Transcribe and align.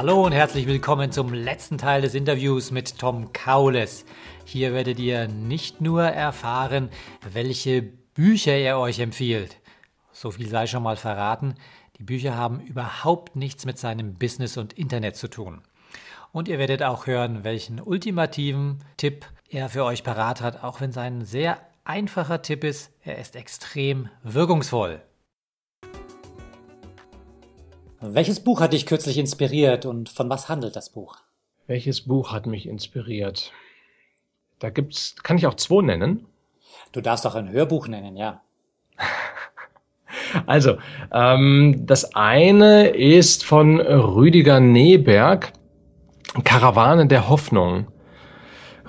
Hallo 0.00 0.24
und 0.24 0.32
herzlich 0.32 0.66
willkommen 0.66 1.12
zum 1.12 1.34
letzten 1.34 1.76
Teil 1.76 2.00
des 2.00 2.14
Interviews 2.14 2.70
mit 2.70 2.98
Tom 2.98 3.34
Kaules. 3.34 4.06
Hier 4.46 4.72
werdet 4.72 4.98
ihr 4.98 5.28
nicht 5.28 5.82
nur 5.82 6.04
erfahren, 6.04 6.88
welche 7.30 7.82
Bücher 7.82 8.54
er 8.54 8.78
euch 8.78 8.98
empfiehlt. 8.98 9.58
So 10.10 10.30
viel 10.30 10.48
sei 10.48 10.66
schon 10.66 10.82
mal 10.82 10.96
verraten. 10.96 11.54
Die 11.98 12.02
Bücher 12.02 12.34
haben 12.34 12.60
überhaupt 12.60 13.36
nichts 13.36 13.66
mit 13.66 13.78
seinem 13.78 14.14
Business 14.14 14.56
und 14.56 14.72
Internet 14.72 15.16
zu 15.16 15.28
tun. 15.28 15.60
Und 16.32 16.48
ihr 16.48 16.58
werdet 16.58 16.82
auch 16.82 17.06
hören, 17.06 17.44
welchen 17.44 17.78
ultimativen 17.78 18.78
Tipp 18.96 19.26
er 19.50 19.68
für 19.68 19.84
euch 19.84 20.02
parat 20.02 20.40
hat, 20.40 20.64
auch 20.64 20.80
wenn 20.80 20.92
sein 20.92 21.26
sehr 21.26 21.60
einfacher 21.84 22.40
Tipp 22.40 22.64
ist, 22.64 22.90
er 23.04 23.18
ist 23.18 23.36
extrem 23.36 24.08
wirkungsvoll. 24.22 25.02
Welches 28.02 28.40
Buch 28.40 28.62
hat 28.62 28.72
dich 28.72 28.86
kürzlich 28.86 29.18
inspiriert 29.18 29.84
und 29.84 30.08
von 30.08 30.30
was 30.30 30.48
handelt 30.48 30.74
das 30.74 30.88
Buch? 30.88 31.16
Welches 31.66 32.00
Buch 32.00 32.32
hat 32.32 32.46
mich 32.46 32.66
inspiriert? 32.66 33.52
Da 34.58 34.70
gibt's, 34.70 35.16
kann 35.22 35.36
ich 35.36 35.46
auch 35.46 35.54
zwei 35.54 35.82
nennen? 35.82 36.24
Du 36.92 37.02
darfst 37.02 37.26
auch 37.26 37.34
ein 37.34 37.50
Hörbuch 37.50 37.88
nennen, 37.88 38.16
ja. 38.16 38.40
Also, 40.46 40.76
ähm, 41.12 41.82
das 41.86 42.14
eine 42.14 42.88
ist 42.88 43.44
von 43.44 43.80
Rüdiger 43.80 44.60
Neberg, 44.60 45.52
Karawane 46.44 47.06
der 47.06 47.28
Hoffnung. 47.28 47.86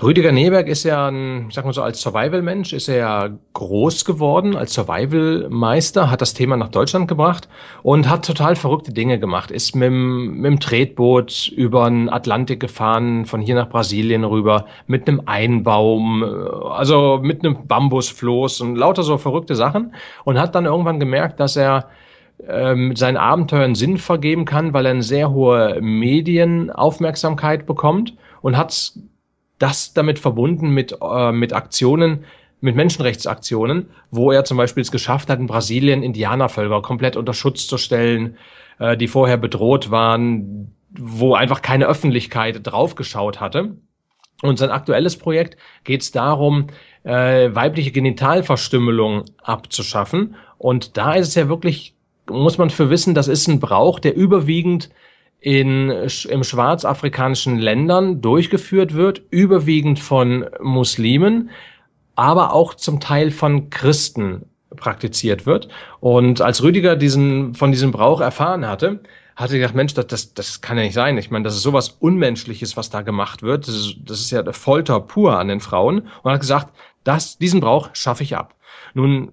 Rüdiger 0.04 0.32
Neberg 0.32 0.68
ist 0.68 0.84
ja 0.84 1.10
ein, 1.10 1.46
ich 1.50 1.54
sag 1.54 1.64
mal 1.64 1.74
so, 1.74 1.84
als 1.84 2.02
Survival-Mensch 2.02 2.74
ist 2.74 2.88
er 2.88 2.96
ja 2.96 3.30
groß 3.54 4.04
geworden, 4.04 4.56
als 4.56 4.74
Survival-Meister, 4.74 6.10
hat 6.10 6.22
das 6.22 6.34
Thema 6.34 6.58
nach 6.58 6.70
Deutschland 6.70 7.08
gebracht 7.08 7.48
und 7.84 8.10
hat 8.10 8.26
total 8.26 8.56
verrückte 8.56 8.92
Dinge 8.94 9.20
gemacht. 9.20 9.52
Ist 9.52 9.76
mit 9.76 9.88
dem, 9.88 10.38
mit 10.38 10.46
dem 10.46 10.60
Tretboot 10.60 11.50
über 11.56 11.88
den 11.88 12.10
Atlantik 12.10 12.60
gefahren, 12.60 13.26
von 13.26 13.42
hier 13.42 13.54
nach 13.54 13.70
Brasilien 13.70 14.24
rüber, 14.24 14.66
mit 14.88 15.08
einem 15.08 15.22
Einbaum, 15.28 16.24
also 16.24 17.20
mit 17.22 17.46
einem 17.46 17.68
Bambusfloß 17.68 18.62
und 18.62 18.78
lauter 18.78 19.04
so 19.04 19.20
verrückte 19.20 19.54
Sachen 19.54 19.94
und 20.24 20.40
hat 20.40 20.56
dann 20.56 20.66
irgendwann 20.66 21.00
gemerkt, 21.00 21.40
dass 21.40 21.56
er 21.56 21.90
ähm, 22.48 22.88
mit 22.88 22.98
seinen 22.98 23.18
Abenteuern 23.18 23.76
Sinn 23.76 24.00
vergeben 24.00 24.46
kann, 24.46 24.74
weil 24.74 24.88
er 24.88 24.94
eine 24.94 25.04
sehr 25.04 25.30
hohe 25.30 25.80
Medienaufmerksamkeit 25.80 27.68
bekommt 27.68 28.16
und 28.42 28.58
hat 28.58 28.94
das 29.62 29.94
damit 29.94 30.20
verbunden 30.20 30.70
mit, 30.70 30.98
äh, 31.02 31.32
mit 31.32 31.54
Aktionen, 31.54 32.26
mit 32.62 32.76
Menschenrechtsaktionen, 32.76 33.90
wo 34.12 34.32
er 34.32 34.46
zum 34.46 34.58
Beispiel 34.58 34.82
es 34.82 34.92
geschafft 34.92 35.30
hat, 35.30 35.40
in 35.40 35.48
Brasilien 35.48 36.04
Indianervölker 36.04 36.82
komplett 36.82 37.16
unter 37.16 37.34
Schutz 37.34 37.68
zu 37.68 37.78
stellen, 37.78 38.38
äh, 38.80 38.96
die 38.96 39.08
vorher 39.08 39.38
bedroht 39.38 39.92
waren, 39.92 40.76
wo 40.98 41.34
einfach 41.36 41.62
keine 41.62 41.88
Öffentlichkeit 41.88 42.60
draufgeschaut 42.64 43.40
hatte. 43.40 43.78
Und 44.42 44.58
sein 44.58 44.72
aktuelles 44.72 45.18
Projekt 45.18 45.58
geht 45.84 46.02
es 46.02 46.12
darum, 46.12 46.68
äh, 47.04 47.54
weibliche 47.54 47.92
Genitalverstümmelung 47.92 49.26
abzuschaffen. 49.44 50.36
Und 50.58 50.98
da 50.98 51.14
ist 51.14 51.30
es 51.30 51.36
ja 51.36 51.50
wirklich, 51.50 51.96
muss 52.30 52.58
man 52.58 52.70
für 52.70 52.90
wissen, 52.90 53.14
das 53.14 53.28
ist 53.28 53.48
ein 53.48 53.60
Brauch, 53.60 54.00
der 54.00 54.16
überwiegend 54.16 54.90
in, 55.42 55.90
im 55.90 56.44
schwarzafrikanischen 56.44 57.58
Ländern 57.58 58.22
durchgeführt 58.22 58.94
wird, 58.94 59.24
überwiegend 59.32 60.00
von 60.00 60.46
Muslimen, 60.62 61.50
aber 62.16 62.54
auch 62.54 62.76
zum 62.76 63.00
Teil 63.00 63.32
von 63.32 63.72
Christen 63.72 64.46
praktiziert 64.76 65.48
wird. 65.48 65.68
Und 66.00 66.42
als 66.42 66.62
Rüdiger 66.62 66.96
diesen, 66.96 67.56
von 67.56 67.72
diesem 67.72 67.92
Brauch 67.92 68.22
erfahren 68.22 68.68
hatte, 68.68 69.02
hatte 69.36 69.58
gedacht, 69.58 69.74
Mensch, 69.74 69.96
das, 69.96 70.08
das, 70.08 70.34
das 70.36 70.62
kann 70.62 70.78
ja 70.78 70.84
nicht 70.84 70.94
sein. 70.94 71.18
Ich 71.18 71.32
meine, 71.32 71.44
das 71.44 71.56
ist 71.56 71.64
sowas 71.64 71.90
Unmenschliches, 71.90 72.78
was 72.78 72.92
da 72.92 73.02
gemacht 73.02 73.42
wird. 73.42 73.68
Das 73.68 73.76
ist, 73.76 73.96
das 74.06 74.20
ist 74.20 74.30
ja 74.30 74.44
Folter 74.54 75.00
pur 75.00 75.40
an 75.40 75.48
den 75.48 75.60
Frauen. 75.60 76.08
Und 76.22 76.32
hat 76.32 76.40
gesagt, 76.40 76.72
das, 77.04 77.40
diesen 77.40 77.62
Brauch 77.62 77.90
schaffe 77.94 78.22
ich 78.22 78.38
ab. 78.38 78.56
Nun 78.94 79.32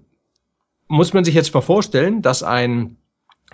muss 0.87 1.13
man 1.13 1.23
sich 1.23 1.35
jetzt 1.35 1.53
mal 1.53 1.61
vorstellen, 1.61 2.23
dass 2.23 2.41
ein 2.41 2.97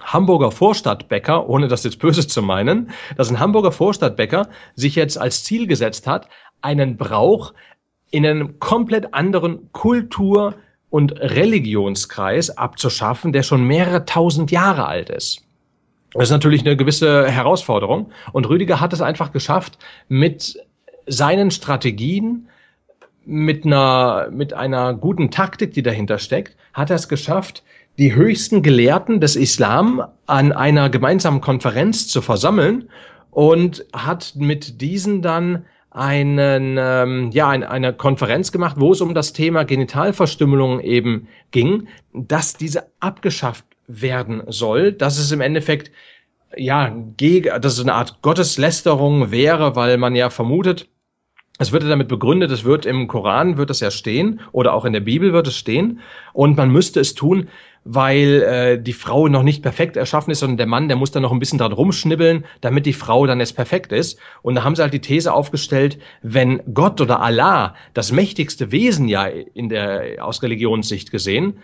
Hamburger 0.01 0.51
Vorstadtbäcker, 0.51 1.47
ohne 1.49 1.67
das 1.67 1.83
jetzt 1.83 1.99
böse 1.99 2.27
zu 2.27 2.41
meinen, 2.41 2.91
dass 3.17 3.29
ein 3.29 3.39
Hamburger 3.39 3.71
Vorstadtbäcker 3.71 4.49
sich 4.75 4.95
jetzt 4.95 5.17
als 5.17 5.43
Ziel 5.43 5.67
gesetzt 5.67 6.05
hat, 6.07 6.27
einen 6.61 6.97
Brauch 6.97 7.53
in 8.11 8.25
einem 8.25 8.59
komplett 8.59 9.13
anderen 9.13 9.71
Kultur- 9.71 10.55
und 10.89 11.19
Religionskreis 11.19 12.57
abzuschaffen, 12.57 13.33
der 13.33 13.43
schon 13.43 13.63
mehrere 13.65 14.05
tausend 14.05 14.51
Jahre 14.51 14.85
alt 14.85 15.09
ist. 15.09 15.41
Das 16.13 16.23
ist 16.23 16.31
natürlich 16.31 16.65
eine 16.65 16.77
gewisse 16.77 17.29
Herausforderung. 17.29 18.11
Und 18.31 18.47
Rüdiger 18.47 18.79
hat 18.79 18.93
es 18.93 19.01
einfach 19.01 19.33
geschafft, 19.33 19.77
mit 20.07 20.57
seinen 21.07 21.51
Strategien, 21.51 22.47
mit 23.25 23.65
einer, 23.65 24.29
mit 24.31 24.53
einer 24.53 24.93
guten 24.93 25.31
Taktik, 25.31 25.73
die 25.73 25.83
dahinter 25.83 26.17
steckt, 26.19 26.55
hat 26.73 26.89
er 26.89 26.95
es 26.95 27.09
geschafft, 27.09 27.63
die 27.97 28.13
höchsten 28.13 28.61
Gelehrten 28.61 29.19
des 29.19 29.35
Islam 29.35 30.03
an 30.25 30.51
einer 30.51 30.89
gemeinsamen 30.89 31.41
Konferenz 31.41 32.07
zu 32.07 32.21
versammeln 32.21 32.89
und 33.31 33.85
hat 33.93 34.33
mit 34.35 34.81
diesen 34.81 35.21
dann 35.21 35.65
einen, 35.91 36.77
ähm, 36.77 37.31
ja, 37.31 37.47
ein, 37.49 37.63
eine 37.63 37.93
Konferenz 37.93 38.51
gemacht, 38.51 38.75
wo 38.79 38.91
es 38.91 38.99
um 38.99 39.13
das 39.13 39.31
Thema 39.31 39.63
Genitalverstümmelung 39.63 40.81
eben 40.81 41.27
ging, 41.51 41.87
dass 42.13 42.57
diese 42.57 42.87
abgeschafft 42.99 43.65
werden 43.87 44.43
soll, 44.47 44.91
dass 44.91 45.17
es 45.17 45.31
im 45.31 45.39
Endeffekt 45.39 45.91
ja, 46.57 46.93
gegen, 47.17 47.61
dass 47.61 47.73
es 47.73 47.81
eine 47.81 47.93
Art 47.93 48.21
Gotteslästerung 48.21 49.31
wäre, 49.31 49.75
weil 49.75 49.97
man 49.97 50.15
ja 50.15 50.29
vermutet, 50.29 50.89
es 51.57 51.71
wird 51.71 51.83
ja 51.83 51.89
damit 51.89 52.09
begründet, 52.09 52.51
es 52.51 52.65
wird 52.65 52.85
im 52.85 53.07
Koran 53.07 53.57
wird 53.57 53.69
es 53.69 53.79
ja 53.79 53.89
stehen 53.89 54.41
oder 54.51 54.73
auch 54.73 54.83
in 54.83 54.91
der 54.91 54.99
Bibel 54.99 55.31
wird 55.31 55.47
es 55.47 55.57
stehen 55.57 56.01
und 56.33 56.57
man 56.57 56.69
müsste 56.69 56.99
es 56.99 57.15
tun, 57.15 57.47
weil 57.85 58.41
äh, 58.41 58.81
die 58.81 58.93
Frau 58.93 59.27
noch 59.27 59.43
nicht 59.43 59.61
perfekt 59.61 59.95
erschaffen 59.95 60.31
ist, 60.31 60.39
sondern 60.39 60.57
der 60.57 60.65
Mann, 60.65 60.87
der 60.87 60.97
muss 60.97 61.11
dann 61.11 61.21
noch 61.21 61.31
ein 61.31 61.39
bisschen 61.39 61.59
dran 61.59 61.71
rumschnibbeln, 61.71 62.43
damit 62.59 62.87
die 62.87 62.93
Frau 62.93 63.27
dann 63.27 63.39
erst 63.39 63.55
perfekt 63.55 63.91
ist. 63.91 64.19
Und 64.41 64.55
da 64.55 64.63
haben 64.63 64.75
sie 64.75 64.81
halt 64.81 64.93
die 64.93 65.01
These 65.01 65.31
aufgestellt, 65.31 65.99
wenn 66.23 66.61
Gott 66.73 66.99
oder 66.99 67.21
Allah, 67.21 67.75
das 67.93 68.11
mächtigste 68.11 68.71
Wesen 68.71 69.07
ja 69.07 69.25
in 69.25 69.69
der 69.69 70.17
aus 70.19 70.41
Religionssicht 70.41 71.11
gesehen, 71.11 71.59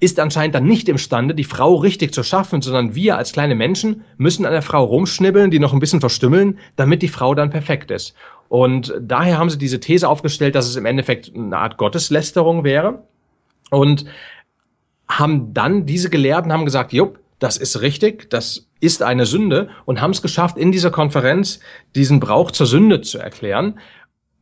ist 0.00 0.18
anscheinend 0.18 0.54
dann 0.54 0.64
nicht 0.64 0.88
imstande, 0.88 1.34
die 1.34 1.44
Frau 1.44 1.74
richtig 1.74 2.14
zu 2.14 2.22
schaffen, 2.22 2.62
sondern 2.62 2.94
wir 2.94 3.18
als 3.18 3.32
kleine 3.32 3.54
Menschen 3.54 4.04
müssen 4.16 4.46
an 4.46 4.52
der 4.52 4.62
Frau 4.62 4.82
rumschnibbeln, 4.82 5.50
die 5.50 5.58
noch 5.58 5.74
ein 5.74 5.78
bisschen 5.78 6.00
verstümmeln, 6.00 6.58
damit 6.76 7.02
die 7.02 7.08
Frau 7.08 7.34
dann 7.34 7.50
perfekt 7.50 7.90
ist. 7.90 8.14
Und 8.48 8.94
daher 8.98 9.38
haben 9.38 9.50
sie 9.50 9.58
diese 9.58 9.80
These 9.80 10.08
aufgestellt, 10.08 10.54
dass 10.54 10.66
es 10.66 10.76
im 10.76 10.86
Endeffekt 10.86 11.32
eine 11.34 11.56
Art 11.56 11.76
Gotteslästerung 11.76 12.64
wäre. 12.64 13.02
Und 13.70 14.04
haben 15.08 15.54
dann 15.54 15.86
diese 15.86 16.10
Gelehrten 16.10 16.52
haben 16.52 16.64
gesagt, 16.64 16.92
jupp, 16.92 17.18
das 17.38 17.56
ist 17.56 17.80
richtig, 17.80 18.30
das 18.30 18.68
ist 18.80 19.02
eine 19.02 19.26
Sünde 19.26 19.68
und 19.84 20.00
haben 20.00 20.12
es 20.12 20.22
geschafft, 20.22 20.56
in 20.56 20.72
dieser 20.72 20.90
Konferenz 20.90 21.60
diesen 21.94 22.20
Brauch 22.20 22.50
zur 22.50 22.66
Sünde 22.66 23.00
zu 23.00 23.18
erklären, 23.18 23.78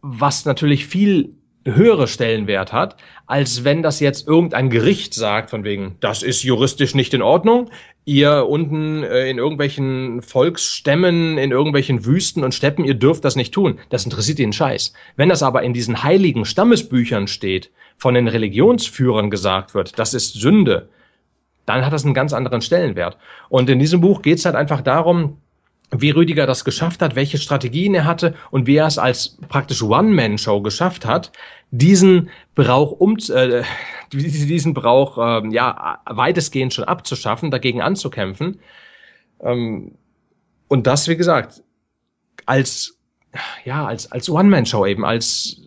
was 0.03 0.45
natürlich 0.45 0.87
viel 0.87 1.35
höhere 1.65 2.09
Stellenwert 2.09 2.73
hat, 2.73 2.97
als 3.27 3.65
wenn 3.65 3.83
das 3.83 4.01
jetzt 4.01 4.27
irgendein 4.27 4.71
Gericht 4.71 5.15
sagt, 5.15 5.51
von 5.51 5.65
wegen, 5.65 5.97
das 6.01 6.23
ist 6.23 6.43
juristisch 6.43 6.95
nicht 6.95 7.15
in 7.15 7.23
Ordnung, 7.23 7.71
ihr 8.05 8.47
unten 8.49 9.03
äh, 9.05 9.31
in 9.31 9.39
irgendwelchen 9.39 10.23
Volksstämmen, 10.23 11.39
in 11.39 11.51
irgendwelchen 11.51 12.05
Wüsten 12.05 12.43
und 12.45 12.55
Steppen, 12.55 12.85
ihr 12.85 12.95
dürft 12.95 13.25
das 13.25 13.37
nicht 13.37 13.55
tun. 13.55 13.79
Das 13.91 14.05
interessiert 14.05 14.39
den 14.39 14.53
Scheiß. 14.53 14.93
Wenn 15.17 15.29
das 15.29 15.43
aber 15.43 15.63
in 15.63 15.73
diesen 15.73 16.03
heiligen 16.03 16.45
Stammesbüchern 16.45 17.29
steht, 17.29 17.71
von 17.97 18.15
den 18.15 18.29
Religionsführern 18.29 19.31
gesagt 19.31 19.75
wird, 19.75 19.99
das 19.99 20.15
ist 20.15 20.35
Sünde, 20.35 20.89
dann 21.67 21.85
hat 21.87 21.93
das 21.93 22.05
einen 22.05 22.15
ganz 22.15 22.33
anderen 22.33 22.61
Stellenwert. 22.61 23.17
Und 23.49 23.71
in 23.71 23.79
diesem 23.79 24.01
Buch 24.01 24.23
geht 24.23 24.39
es 24.39 24.45
halt 24.45 24.57
einfach 24.57 24.81
darum, 24.81 25.39
wie 25.93 26.11
Rüdiger 26.11 26.47
das 26.47 26.65
geschafft 26.65 27.03
hat, 27.03 27.17
welche 27.17 27.39
Strategien 27.39 27.95
er 27.95 28.05
hatte 28.07 28.35
und 28.51 28.67
wie 28.67 28.77
er 28.77 28.87
es 28.87 28.99
als 28.99 29.39
praktisch 29.49 29.83
One-Man-Show 29.83 30.63
geschafft 30.63 31.07
hat, 31.07 31.33
diesen 31.71 32.31
Brauch 32.55 32.93
um 32.93 33.17
äh, 33.31 33.63
diesen 34.13 34.75
Brauch 34.75 35.19
äh, 35.19 35.49
ja 35.51 36.01
weitestgehend 36.07 36.75
schon 36.75 36.85
abzuschaffen, 36.85 37.51
dagegen 37.51 37.83
anzukämpfen. 37.83 38.61
Ähm, 39.43 39.93
Und 40.69 40.87
das, 40.87 41.07
wie 41.09 41.17
gesagt, 41.19 41.63
als, 42.47 42.99
ja, 43.65 43.85
als, 43.87 44.11
als 44.11 44.31
One-Man-Show 44.31 44.87
eben, 44.87 45.05
als, 45.05 45.61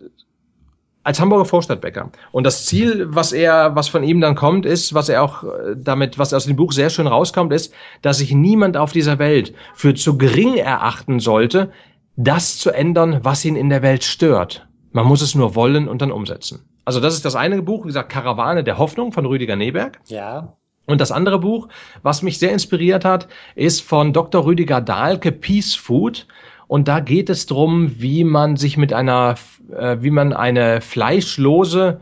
als 1.06 1.20
Hamburger 1.20 1.44
Vorstadtbäcker. 1.44 2.10
Und 2.32 2.44
das 2.44 2.66
Ziel, 2.66 3.06
was 3.08 3.30
er, 3.30 3.76
was 3.76 3.88
von 3.88 4.02
ihm 4.02 4.20
dann 4.20 4.34
kommt, 4.34 4.66
ist, 4.66 4.92
was 4.92 5.08
er 5.08 5.22
auch 5.22 5.44
äh, 5.44 5.76
damit, 5.76 6.18
was 6.18 6.34
aus 6.34 6.46
dem 6.46 6.56
Buch 6.56 6.72
sehr 6.72 6.90
schön 6.90 7.06
rauskommt, 7.06 7.52
ist, 7.52 7.72
dass 8.02 8.18
sich 8.18 8.34
niemand 8.34 8.76
auf 8.76 8.90
dieser 8.90 9.20
Welt 9.20 9.54
für 9.74 9.94
zu 9.94 10.18
gering 10.18 10.56
erachten 10.56 11.20
sollte, 11.20 11.70
das 12.16 12.58
zu 12.58 12.72
ändern, 12.72 13.20
was 13.22 13.44
ihn 13.44 13.54
in 13.54 13.70
der 13.70 13.82
Welt 13.82 14.02
stört. 14.02 14.66
Man 14.90 15.06
muss 15.06 15.22
es 15.22 15.36
nur 15.36 15.54
wollen 15.54 15.86
und 15.86 16.02
dann 16.02 16.10
umsetzen. 16.10 16.64
Also 16.84 16.98
das 16.98 17.14
ist 17.14 17.24
das 17.24 17.36
eine 17.36 17.62
Buch, 17.62 17.84
wie 17.84 17.88
gesagt, 17.88 18.10
Karawane 18.10 18.64
der 18.64 18.78
Hoffnung 18.78 19.12
von 19.12 19.26
Rüdiger 19.26 19.54
Neberg. 19.54 20.00
Ja. 20.06 20.56
Und 20.86 21.00
das 21.00 21.12
andere 21.12 21.38
Buch, 21.38 21.68
was 22.02 22.22
mich 22.22 22.40
sehr 22.40 22.52
inspiriert 22.52 23.04
hat, 23.04 23.28
ist 23.54 23.80
von 23.80 24.12
Dr. 24.12 24.44
Rüdiger 24.44 24.80
Dahlke, 24.80 25.30
Peace 25.30 25.76
Food. 25.76 26.26
Und 26.68 26.88
da 26.88 27.00
geht 27.00 27.30
es 27.30 27.46
drum, 27.46 27.92
wie 27.98 28.24
man 28.24 28.56
sich 28.56 28.76
mit 28.76 28.92
einer, 28.92 29.36
äh, 29.72 29.98
wie 30.00 30.10
man 30.10 30.32
eine 30.32 30.80
fleischlose 30.80 32.00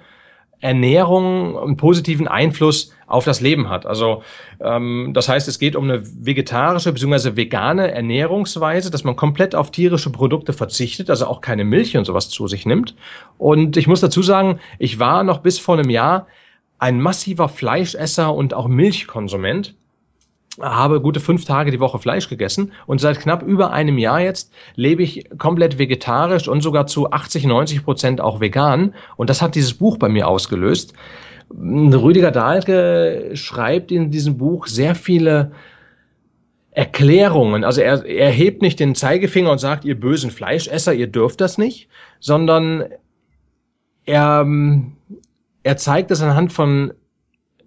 Ernährung 0.61 1.59
einen 1.59 1.77
positiven 1.77 2.27
Einfluss 2.27 2.91
auf 3.07 3.25
das 3.27 3.43
Leben 3.43 3.69
hat. 3.69 3.85
Also 3.85 4.23
ähm, 4.61 5.11
das 5.13 5.29
heißt, 5.29 5.47
es 5.47 5.59
geht 5.59 5.77
um 5.77 5.85
eine 5.85 6.03
vegetarische 6.03 6.91
bzw. 6.91 7.37
vegane 7.37 7.91
Ernährungsweise, 7.93 8.91
dass 8.91 9.05
man 9.05 9.15
komplett 9.15 9.55
auf 9.55 9.71
tierische 9.71 10.11
Produkte 10.11 10.55
verzichtet, 10.55 11.11
also 11.11 11.27
auch 11.27 11.43
keine 11.43 11.65
Milch 11.65 11.97
und 11.99 12.07
sowas 12.07 12.31
zu 12.31 12.49
sich 12.49 12.65
nimmt. 12.65 12.95
Und 13.37 13.77
ich 13.77 13.87
muss 13.87 14.01
dazu 14.01 14.23
sagen, 14.23 14.59
ich 14.79 14.99
war 14.99 15.23
noch 15.23 15.39
bis 15.39 15.59
vor 15.59 15.79
einem 15.79 15.91
Jahr 15.91 16.27
ein 16.79 16.99
massiver 16.99 17.51
Fleischesser 17.51 18.35
und 18.35 18.55
auch 18.55 18.67
Milchkonsument 18.67 19.75
habe 20.61 21.01
gute 21.01 21.21
fünf 21.21 21.45
Tage 21.45 21.71
die 21.71 21.81
Woche 21.81 21.99
Fleisch 21.99 22.29
gegessen 22.29 22.73
und 22.87 23.01
seit 23.01 23.21
knapp 23.21 23.43
über 23.43 23.73
einem 23.73 23.99
Jahr 23.99 24.21
jetzt 24.21 24.53
lebe 24.77 25.03
ich 25.03 25.29
komplett 25.39 25.79
vegetarisch 25.79 26.49
und 26.49 26.61
sogar 26.61 26.87
zu 26.87 27.11
80, 27.11 27.47
90 27.47 27.85
Prozent 27.85 28.21
auch 28.21 28.41
vegan. 28.41 28.95
Und 29.17 29.31
das 29.31 29.43
hat 29.43 29.55
dieses 29.55 29.75
Buch 29.75 29.99
bei 29.99 30.09
mir 30.09 30.29
ausgelöst. 30.29 30.95
Rüdiger 31.51 32.31
Dahlke 32.31 33.31
schreibt 33.35 33.93
in 33.93 34.11
diesem 34.11 34.39
Buch 34.39 34.67
sehr 34.67 34.95
viele 34.95 35.53
Erklärungen. 36.71 37.65
Also 37.65 37.81
er, 37.81 38.05
er 38.05 38.31
hebt 38.31 38.63
nicht 38.63 38.81
den 38.81 38.95
Zeigefinger 38.95 39.51
und 39.51 39.59
sagt, 39.59 39.85
ihr 39.85 39.99
bösen 39.99 40.31
Fleischesser, 40.31 40.95
ihr 40.95 41.07
dürft 41.07 41.41
das 41.41 41.59
nicht, 41.59 41.89
sondern 42.19 42.85
er, 44.07 44.47
er 45.63 45.77
zeigt 45.77 46.11
es 46.11 46.23
anhand 46.23 46.53
von 46.53 46.93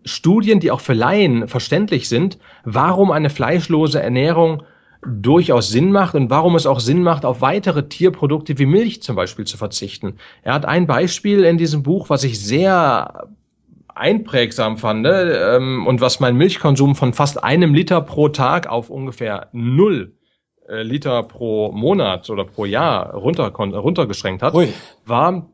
Studien, 0.07 0.59
die 0.59 0.71
auch 0.71 0.81
für 0.81 0.93
Laien 0.93 1.47
verständlich 1.47 2.09
sind, 2.09 2.37
warum 2.63 3.11
eine 3.11 3.29
fleischlose 3.29 4.01
Ernährung 4.01 4.63
durchaus 5.05 5.69
Sinn 5.69 5.91
macht 5.91 6.15
und 6.15 6.29
warum 6.29 6.55
es 6.55 6.65
auch 6.65 6.79
Sinn 6.79 7.03
macht, 7.03 7.25
auf 7.25 7.41
weitere 7.41 7.87
Tierprodukte 7.87 8.57
wie 8.57 8.65
Milch 8.65 9.01
zum 9.01 9.15
Beispiel 9.15 9.45
zu 9.45 9.57
verzichten. 9.57 10.15
Er 10.41 10.53
hat 10.53 10.65
ein 10.65 10.87
Beispiel 10.87 11.43
in 11.43 11.57
diesem 11.57 11.83
Buch, 11.83 12.09
was 12.09 12.23
ich 12.23 12.43
sehr 12.43 13.27
einprägsam 13.93 14.77
fand 14.77 15.07
ähm, 15.09 15.87
und 15.87 16.01
was 16.01 16.19
mein 16.19 16.35
Milchkonsum 16.35 16.95
von 16.95 17.13
fast 17.13 17.43
einem 17.43 17.73
Liter 17.73 18.01
pro 18.01 18.29
Tag 18.29 18.67
auf 18.67 18.89
ungefähr 18.89 19.47
null 19.51 20.13
äh, 20.67 20.83
Liter 20.83 21.23
pro 21.23 21.71
Monat 21.71 22.29
oder 22.29 22.45
pro 22.45 22.65
Jahr 22.65 23.13
runter, 23.13 23.47
runtergeschränkt 23.49 24.43
hat, 24.43 24.53
Ui. 24.53 24.73
war, 25.05 25.49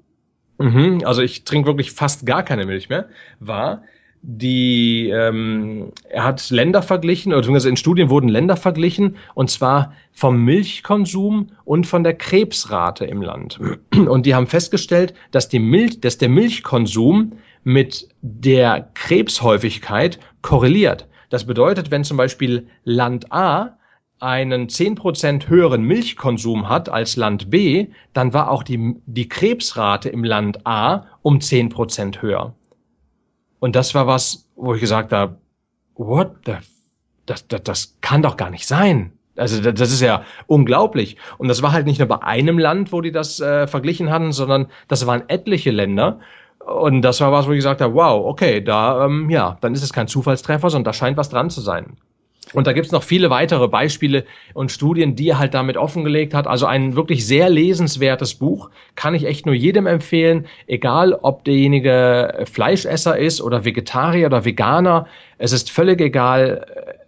mh, 0.57 1.05
also 1.05 1.21
ich 1.21 1.43
trinke 1.43 1.67
wirklich 1.67 1.91
fast 1.91 2.25
gar 2.25 2.43
keine 2.43 2.65
Milch 2.65 2.89
mehr, 2.89 3.07
war, 3.39 3.83
die 4.25 5.09
ähm, 5.09 5.91
er 6.09 6.23
hat 6.23 6.49
Länder 6.49 6.81
verglichen, 6.81 7.33
oder 7.33 7.41
beziehungsweise 7.41 7.69
in 7.69 7.75
Studien 7.75 8.09
wurden 8.09 8.29
Länder 8.29 8.55
verglichen, 8.55 9.17
und 9.35 9.51
zwar 9.51 9.93
vom 10.13 10.43
Milchkonsum 10.45 11.47
und 11.65 11.85
von 11.85 12.05
der 12.05 12.13
Krebsrate 12.13 13.03
im 13.05 13.21
Land. 13.21 13.59
Und 13.93 14.25
die 14.25 14.33
haben 14.33 14.47
festgestellt, 14.47 15.13
dass 15.31 15.49
die 15.49 15.59
Milch, 15.59 15.99
dass 15.99 16.17
der 16.17 16.29
Milchkonsum 16.29 17.33
mit 17.65 18.07
der 18.21 18.87
Krebshäufigkeit 18.93 20.19
korreliert. 20.41 21.05
Das 21.29 21.45
bedeutet, 21.45 21.91
wenn 21.91 22.05
zum 22.05 22.15
Beispiel 22.15 22.67
Land 22.85 23.31
A 23.31 23.77
einen 24.19 24.69
zehn 24.69 24.95
Prozent 24.95 25.49
höheren 25.49 25.83
Milchkonsum 25.83 26.69
hat 26.69 26.87
als 26.87 27.17
Land 27.17 27.49
B, 27.49 27.87
dann 28.13 28.33
war 28.33 28.49
auch 28.49 28.63
die, 28.63 28.95
die 29.05 29.27
Krebsrate 29.27 30.07
im 30.07 30.23
Land 30.23 30.65
A 30.65 31.07
um 31.23 31.41
zehn 31.41 31.67
Prozent 31.67 32.21
höher. 32.21 32.55
Und 33.63 33.77
das 33.77 33.95
war 33.95 34.07
was, 34.07 34.49
wo 34.57 34.73
ich 34.73 34.81
gesagt 34.81 35.13
habe, 35.13 35.37
what 35.95 36.31
the, 36.45 36.55
das, 37.25 37.47
das, 37.47 37.63
das 37.63 37.97
kann 38.01 38.21
doch 38.21 38.35
gar 38.35 38.49
nicht 38.49 38.67
sein. 38.67 39.13
Also 39.37 39.61
das 39.71 39.89
ist 39.89 40.01
ja 40.01 40.25
unglaublich. 40.47 41.15
Und 41.37 41.47
das 41.47 41.61
war 41.61 41.71
halt 41.71 41.85
nicht 41.85 41.97
nur 41.97 42.09
bei 42.09 42.21
einem 42.23 42.59
Land, 42.59 42.91
wo 42.91 42.99
die 42.99 43.13
das 43.13 43.39
äh, 43.39 43.65
verglichen 43.65 44.09
hatten, 44.09 44.33
sondern 44.33 44.67
das 44.89 45.07
waren 45.07 45.29
etliche 45.29 45.71
Länder. 45.71 46.19
Und 46.59 47.03
das 47.03 47.21
war 47.21 47.31
was, 47.31 47.47
wo 47.47 47.51
ich 47.51 47.59
gesagt 47.59 47.79
habe, 47.79 47.93
wow, 47.93 48.25
okay, 48.25 48.59
da, 48.59 49.05
ähm, 49.05 49.29
ja, 49.29 49.57
dann 49.61 49.73
ist 49.73 49.83
es 49.83 49.93
kein 49.93 50.09
Zufallstreffer, 50.09 50.69
sondern 50.69 50.91
da 50.91 50.91
scheint 50.91 51.15
was 51.15 51.29
dran 51.29 51.49
zu 51.49 51.61
sein. 51.61 51.95
Und 52.51 52.67
da 52.67 52.73
gibt's 52.73 52.91
noch 52.91 53.03
viele 53.03 53.29
weitere 53.29 53.67
Beispiele 53.67 54.25
und 54.53 54.71
Studien, 54.71 55.15
die 55.15 55.29
er 55.29 55.39
halt 55.39 55.53
damit 55.53 55.77
offengelegt 55.77 56.33
hat. 56.33 56.47
Also 56.47 56.65
ein 56.65 56.95
wirklich 56.95 57.25
sehr 57.25 57.49
lesenswertes 57.49 58.35
Buch. 58.35 58.69
Kann 58.95 59.15
ich 59.15 59.25
echt 59.25 59.45
nur 59.45 59.55
jedem 59.55 59.87
empfehlen, 59.87 60.47
egal 60.67 61.13
ob 61.13 61.45
derjenige 61.45 62.43
Fleischesser 62.51 63.17
ist 63.17 63.41
oder 63.41 63.65
Vegetarier 63.65 64.27
oder 64.27 64.45
Veganer. 64.45 65.07
Es 65.37 65.51
ist 65.51 65.71
völlig 65.71 66.01
egal. 66.01 66.65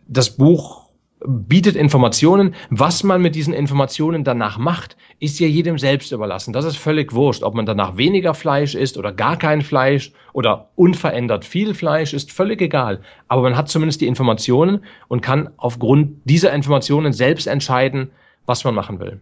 Das 0.07 0.37
Buch 0.37 0.84
bietet 1.23 1.75
Informationen. 1.75 2.55
Was 2.69 3.03
man 3.03 3.21
mit 3.21 3.35
diesen 3.35 3.53
Informationen 3.53 4.23
danach 4.23 4.57
macht, 4.57 4.97
ist 5.19 5.39
ja 5.39 5.47
jedem 5.47 5.77
selbst 5.77 6.11
überlassen. 6.11 6.53
Das 6.53 6.65
ist 6.65 6.77
völlig 6.77 7.13
wurscht, 7.13 7.43
ob 7.43 7.55
man 7.55 7.65
danach 7.65 7.97
weniger 7.97 8.33
Fleisch 8.33 8.75
isst 8.75 8.97
oder 8.97 9.11
gar 9.11 9.37
kein 9.37 9.61
Fleisch 9.61 10.11
oder 10.33 10.69
unverändert 10.75 11.45
viel 11.45 11.73
Fleisch, 11.73 12.13
ist 12.13 12.31
völlig 12.31 12.61
egal. 12.61 13.01
Aber 13.27 13.43
man 13.43 13.57
hat 13.57 13.69
zumindest 13.69 14.01
die 14.01 14.07
Informationen 14.07 14.83
und 15.07 15.21
kann 15.21 15.49
aufgrund 15.57 16.17
dieser 16.25 16.53
Informationen 16.53 17.13
selbst 17.13 17.47
entscheiden, 17.47 18.11
was 18.45 18.63
man 18.63 18.75
machen 18.75 18.99
will. 18.99 19.21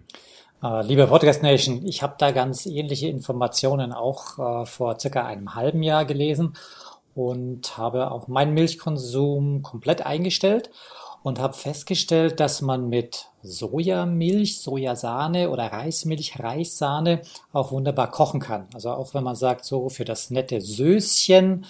Äh, 0.64 0.86
liebe 0.86 1.08
Podcast 1.08 1.44
Nation, 1.44 1.86
ich 1.86 2.02
habe 2.02 2.16
da 2.18 2.32
ganz 2.32 2.66
ähnliche 2.66 3.08
Informationen 3.08 3.92
auch 3.92 4.64
äh, 4.64 4.66
vor 4.66 5.00
circa 5.00 5.26
einem 5.26 5.56
halben 5.56 5.84
Jahr 5.84 6.06
gelesen 6.06 6.54
und 7.16 7.78
habe 7.78 8.12
auch 8.12 8.28
meinen 8.28 8.54
Milchkonsum 8.54 9.62
komplett 9.62 10.06
eingestellt 10.06 10.72
und 11.24 11.40
habe 11.40 11.54
festgestellt, 11.54 12.40
dass 12.40 12.62
man 12.62 12.90
mit 12.90 13.28
Sojamilch, 13.42 14.60
Sojasahne 14.60 15.50
oder 15.50 15.66
Reismilch, 15.68 16.40
Reissahne 16.40 17.22
auch 17.54 17.72
wunderbar 17.72 18.12
kochen 18.12 18.40
kann. 18.40 18.68
Also 18.74 18.92
auch 18.92 19.14
wenn 19.14 19.24
man 19.24 19.36
sagt, 19.36 19.66
so 19.66 19.90
für 19.90 20.06
das 20.06 20.30
nette 20.30 20.62
Söschen, 20.62 21.66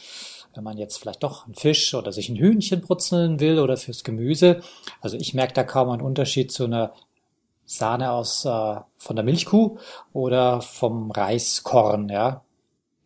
wenn 0.56 0.64
man 0.64 0.78
jetzt 0.78 0.98
vielleicht 0.98 1.24
doch 1.24 1.46
einen 1.46 1.56
Fisch 1.56 1.94
oder 1.94 2.12
sich 2.12 2.30
ein 2.30 2.36
Hühnchen 2.36 2.82
brutzeln 2.82 3.40
will 3.40 3.60
oder 3.60 3.78
fürs 3.78 4.04
Gemüse. 4.04 4.62
Also 5.02 5.18
ich 5.18 5.34
merke 5.34 5.54
da 5.54 5.64
kaum 5.64 5.90
einen 5.90 6.02
Unterschied 6.02 6.52
zu 6.52 6.66
einer 6.66 6.94
Sahne 7.66 8.12
aus 8.12 8.46
äh, 8.46 8.76
von 8.98 9.16
der 9.16 9.24
Milchkuh 9.24 9.78
oder 10.12 10.62
vom 10.62 11.12
Reiskorn, 11.12 12.10
ja. 12.10 12.44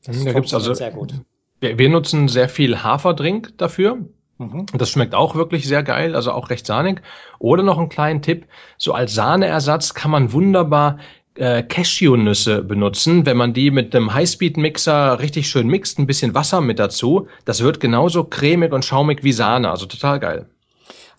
Das 0.03 0.23
da 0.23 0.33
gibt's 0.33 0.53
also 0.53 0.73
sehr 0.73 0.91
gut. 0.91 1.13
Wir, 1.59 1.77
wir 1.77 1.89
nutzen 1.89 2.27
sehr 2.27 2.49
viel 2.49 2.83
Haferdrink 2.83 3.57
dafür. 3.57 4.05
Mhm. 4.37 4.65
Das 4.73 4.91
schmeckt 4.91 5.15
auch 5.15 5.35
wirklich 5.35 5.67
sehr 5.67 5.83
geil, 5.83 6.15
also 6.15 6.31
auch 6.31 6.49
recht 6.49 6.65
sahnig. 6.65 7.01
Oder 7.39 7.63
noch 7.63 7.79
ein 7.79 7.89
kleinen 7.89 8.21
Tipp, 8.21 8.45
so 8.77 8.93
als 8.93 9.13
Sahneersatz 9.15 9.93
kann 9.93 10.11
man 10.11 10.31
wunderbar 10.33 10.99
äh, 11.35 11.63
Cashewnüsse 11.63 12.63
benutzen, 12.63 13.25
wenn 13.25 13.37
man 13.37 13.53
die 13.53 13.71
mit 13.71 13.95
einem 13.95 14.13
Highspeed-Mixer 14.13 15.19
richtig 15.19 15.49
schön 15.49 15.67
mixt, 15.67 15.99
ein 15.99 16.07
bisschen 16.07 16.33
Wasser 16.33 16.61
mit 16.61 16.79
dazu. 16.79 17.27
Das 17.45 17.61
wird 17.61 17.79
genauso 17.79 18.23
cremig 18.23 18.73
und 18.73 18.85
schaumig 18.85 19.23
wie 19.23 19.33
Sahne, 19.33 19.69
also 19.69 19.85
total 19.85 20.19
geil. 20.19 20.49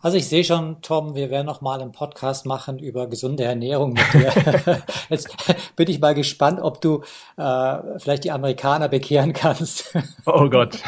Also 0.01 0.17
ich 0.17 0.29
sehe 0.29 0.45
schon, 0.45 0.81
Tom, 0.81 1.17
wir 1.17 1.29
werden 1.29 1.47
noch 1.47 1.61
mal 1.61 1.81
einen 1.81 1.91
Podcast 1.91 2.47
machen 2.47 2.79
über 2.79 3.09
gesunde 3.09 3.43
Ernährung 3.43 3.95
mit 3.95 4.15
dir. 4.15 4.83
Jetzt 5.09 5.29
bin 5.75 5.91
ich 5.91 5.99
mal 5.99 6.15
gespannt, 6.15 6.61
ob 6.63 6.81
du 6.81 7.03
äh, 7.37 7.99
vielleicht 7.99 8.23
die 8.23 8.31
Amerikaner 8.31 8.89
bekehren 8.89 9.33
kannst. 9.33 9.97
oh 10.27 10.49
Gott. 10.49 10.79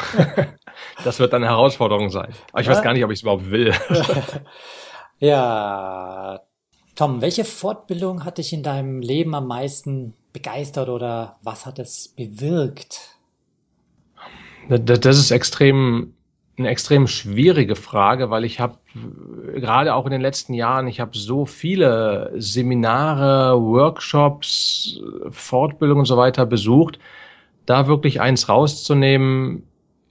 Das 1.03 1.19
wird 1.19 1.35
eine 1.35 1.47
Herausforderung 1.47 2.11
sein. 2.11 2.33
Aber 2.53 2.61
ich 2.61 2.69
ja? 2.69 2.73
weiß 2.73 2.83
gar 2.83 2.93
nicht, 2.93 3.05
ob 3.05 3.11
ich 3.11 3.19
es 3.19 3.23
überhaupt 3.23 3.51
will. 3.51 3.75
ja. 5.19 6.41
Tom, 6.95 7.21
welche 7.21 7.45
Fortbildung 7.45 8.25
hat 8.25 8.39
dich 8.39 8.53
in 8.53 8.63
deinem 8.63 9.01
Leben 9.01 9.35
am 9.35 9.49
meisten 9.49 10.15
begeistert 10.33 10.89
oder 10.89 11.37
was 11.43 11.67
hat 11.67 11.81
es 11.81 12.09
bewirkt? 12.09 13.17
Das 14.69 15.19
ist 15.19 15.33
extrem 15.33 16.15
eine 16.61 16.71
extrem 16.71 17.07
schwierige 17.07 17.75
Frage, 17.75 18.31
weil 18.31 18.45
ich 18.45 18.61
habe 18.61 18.79
gerade 19.55 19.95
auch 19.95 20.05
in 20.07 20.13
den 20.13 20.21
letzten 20.21 20.55
Jahren, 20.55 20.87
ich 20.87 21.01
habe 21.01 21.17
so 21.17 21.47
viele 21.47 22.33
Seminare, 22.37 23.61
Workshops, 23.61 25.01
Fortbildungen 25.31 26.01
und 26.01 26.07
so 26.07 26.17
weiter 26.17 26.47
besucht. 26.47 26.99
Da 27.67 27.87
wirklich 27.87 28.21
eins 28.21 28.49
rauszunehmen, 28.49 29.65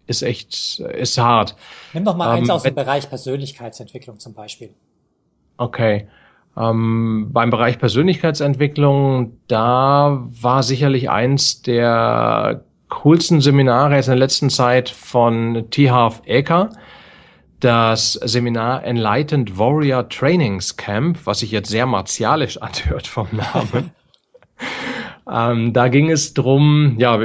ist 0.07 0.23
echt, 0.23 0.79
ist 0.79 1.17
hart. 1.17 1.55
Nimm 1.93 2.03
doch 2.03 2.15
mal 2.15 2.33
ähm, 2.33 2.41
eins 2.41 2.49
aus 2.49 2.63
dem 2.63 2.75
Bereich 2.75 3.09
Persönlichkeitsentwicklung 3.09 4.19
zum 4.19 4.33
Beispiel. 4.33 4.71
Okay. 5.57 6.07
Ähm, 6.57 7.29
beim 7.31 7.51
Bereich 7.51 7.79
Persönlichkeitsentwicklung, 7.79 9.37
da 9.47 10.25
war 10.41 10.63
sicherlich 10.63 11.09
eins 11.09 11.61
der 11.61 12.63
coolsten 12.89 13.41
Seminare 13.41 13.95
jetzt 13.95 14.07
in 14.07 14.13
der 14.13 14.19
letzten 14.19 14.49
Zeit 14.49 14.89
von 14.89 15.67
T. 15.69 15.89
Half 15.91 16.21
Eker 16.25 16.69
das 17.59 18.13
Seminar 18.13 18.83
Enlightened 18.85 19.57
Warrior 19.57 20.07
Trainings 20.07 20.77
Camp, 20.77 21.19
was 21.25 21.39
sich 21.39 21.51
jetzt 21.51 21.69
sehr 21.69 21.85
martialisch 21.85 22.57
anhört 22.61 23.07
vom 23.07 23.27
Namen. 23.31 23.91
ähm, 25.31 25.73
da 25.73 25.87
ging 25.87 26.09
es 26.09 26.33
drum, 26.33 26.95
ja, 26.97 27.19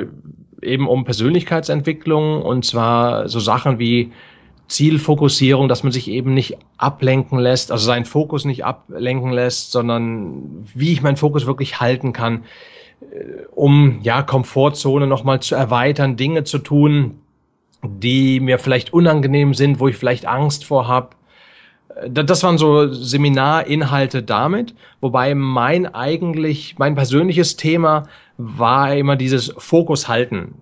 eben 0.63 0.89
um 0.89 1.05
Persönlichkeitsentwicklung 1.05 2.43
und 2.43 2.65
zwar 2.65 3.29
so 3.29 3.39
Sachen 3.39 3.79
wie 3.79 4.13
Zielfokussierung, 4.67 5.69
dass 5.69 5.83
man 5.83 5.93
sich 5.93 6.09
eben 6.09 6.33
nicht 6.33 6.57
ablenken 6.79 7.39
lässt, 7.39 7.71
also 7.71 7.85
seinen 7.85 8.07
Fokus 8.07 8.47
nicht 8.47 8.65
ablenken 8.65 9.31
lässt, 9.31 9.73
sondern 9.73 10.67
wie 10.75 10.93
ich 10.93 11.03
meinen 11.03 11.19
Fokus 11.19 11.47
wirklich 11.47 11.81
halten 11.81 12.15
kann, 12.15 12.45
um 13.55 14.01
ja 14.03 14.23
Komfortzone 14.23 15.07
nochmal 15.07 15.41
zu 15.41 15.55
erweitern, 15.55 16.17
Dinge 16.17 16.45
zu 16.45 16.59
tun, 16.59 17.19
die 17.83 18.41
mir 18.41 18.59
vielleicht 18.59 18.93
unangenehm 18.93 19.55
sind, 19.55 19.81
wo 19.81 19.89
ich 19.89 19.97
vielleicht 19.97 20.27
Angst 20.27 20.65
vor 20.65 20.89
habe. 20.89 21.11
Äh, 21.97 22.11
das 22.11 22.43
waren 22.43 22.59
so 22.59 22.93
Seminarinhalte 22.93 24.23
damit, 24.23 24.75
wobei 25.01 25.35
mein 25.35 25.93
eigentlich, 25.95 26.77
mein 26.79 26.95
persönliches 26.95 27.57
Thema 27.57 28.05
war 28.37 28.95
immer 28.95 29.17
dieses 29.17 29.55
Fokus 29.59 30.09
halten. 30.09 30.55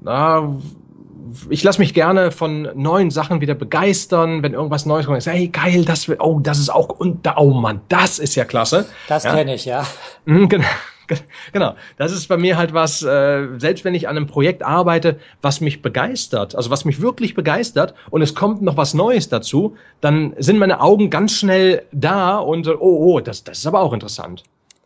Ich 1.48 1.62
lasse 1.62 1.78
mich 1.78 1.94
gerne 1.94 2.30
von 2.30 2.68
neuen 2.74 3.10
Sachen 3.10 3.40
wieder 3.40 3.54
begeistern, 3.54 4.42
wenn 4.42 4.52
irgendwas 4.52 4.84
Neues 4.84 5.06
kommt. 5.06 5.18
Ich 5.18 5.24
sage, 5.24 5.38
hey, 5.38 5.48
geil, 5.48 5.84
das, 5.86 6.06
oh, 6.18 6.40
das 6.40 6.58
ist 6.58 6.68
auch, 6.68 6.90
und, 6.90 7.26
oh 7.36 7.52
Mann, 7.52 7.80
das 7.88 8.18
ist 8.18 8.34
ja 8.34 8.44
klasse. 8.44 8.86
Das 9.08 9.24
ja. 9.24 9.34
kenne 9.34 9.54
ich, 9.54 9.64
ja. 9.64 9.86
Mhm, 10.26 10.50
genau. 10.50 10.66
Genau, 11.52 11.74
das 11.96 12.12
ist 12.12 12.28
bei 12.28 12.36
mir 12.36 12.56
halt 12.56 12.72
was, 12.72 13.02
äh, 13.02 13.48
selbst 13.58 13.84
wenn 13.84 13.94
ich 13.94 14.08
an 14.08 14.16
einem 14.16 14.26
Projekt 14.26 14.62
arbeite, 14.62 15.18
was 15.40 15.60
mich 15.60 15.82
begeistert, 15.82 16.54
also 16.54 16.70
was 16.70 16.84
mich 16.84 17.00
wirklich 17.00 17.34
begeistert 17.34 17.94
und 18.10 18.22
es 18.22 18.34
kommt 18.34 18.62
noch 18.62 18.76
was 18.76 18.94
Neues 18.94 19.28
dazu, 19.28 19.76
dann 20.00 20.34
sind 20.38 20.58
meine 20.58 20.80
Augen 20.80 21.10
ganz 21.10 21.32
schnell 21.32 21.82
da 21.92 22.38
und 22.38 22.68
oh, 22.68 22.78
oh, 22.80 23.20
das, 23.20 23.44
das 23.44 23.58
ist 23.58 23.66
aber 23.66 23.80
auch 23.80 23.92
interessant. 23.92 24.44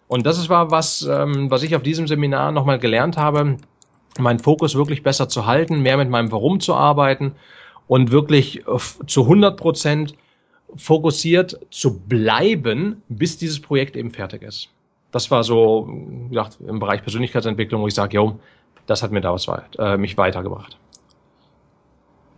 Und 0.08 0.24
das 0.24 0.38
ist 0.38 0.48
war 0.48 0.70
was, 0.70 1.02
ähm, 1.02 1.50
was 1.50 1.62
ich 1.62 1.74
auf 1.74 1.82
diesem 1.82 2.06
Seminar 2.06 2.52
nochmal 2.52 2.78
gelernt 2.78 3.16
habe, 3.16 3.56
meinen 4.18 4.38
Fokus 4.38 4.74
wirklich 4.74 5.02
besser 5.02 5.28
zu 5.28 5.46
halten, 5.46 5.82
mehr 5.82 5.96
mit 5.96 6.08
meinem 6.08 6.32
Warum 6.32 6.60
zu 6.60 6.74
arbeiten 6.74 7.32
und 7.86 8.12
wirklich 8.12 8.64
zu 9.06 9.22
100 9.22 9.56
Prozent 9.56 10.14
fokussiert 10.76 11.58
zu 11.70 11.98
bleiben, 11.98 13.02
bis 13.08 13.38
dieses 13.38 13.60
Projekt 13.60 13.96
eben 13.96 14.10
fertig 14.10 14.42
ist 14.42 14.70
das 15.12 15.30
war 15.30 15.44
so, 15.44 15.88
wie 15.88 16.34
gesagt, 16.34 16.58
im 16.66 16.78
Bereich 16.78 17.02
Persönlichkeitsentwicklung, 17.02 17.82
wo 17.82 17.86
ich 17.86 17.94
sage, 17.94 18.16
jo, 18.16 18.38
das 18.86 19.02
hat 19.02 19.10
mir 19.10 19.20
da 19.20 19.32
was 19.32 19.46
äh, 19.78 19.96
mich 19.96 20.16
weitergebracht. 20.16 20.76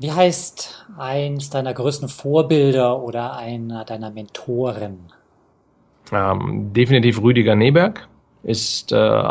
Wie 0.00 0.12
heißt 0.12 0.86
eins 0.96 1.50
deiner 1.50 1.74
größten 1.74 2.08
Vorbilder 2.08 3.02
oder 3.02 3.36
einer 3.36 3.84
deiner 3.84 4.10
Mentoren? 4.10 5.12
Ähm, 6.12 6.72
definitiv 6.72 7.20
Rüdiger 7.20 7.56
Neberg 7.56 8.06
ist 8.44 8.92
äh, 8.92 9.22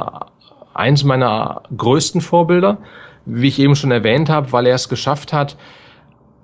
eins 0.74 1.04
meiner 1.04 1.64
größten 1.76 2.22
Vorbilder, 2.22 2.80
wie 3.26 3.48
ich 3.48 3.60
eben 3.60 3.76
schon 3.76 3.92
erwähnt 3.92 4.30
habe, 4.30 4.52
weil 4.52 4.68
er 4.68 4.76
es 4.76 4.90
geschafft 4.90 5.34
hat, 5.34 5.58